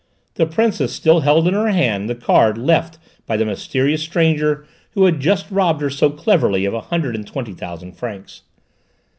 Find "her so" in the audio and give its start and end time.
5.81-6.09